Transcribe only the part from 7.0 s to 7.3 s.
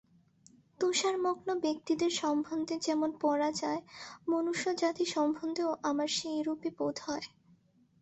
হয়।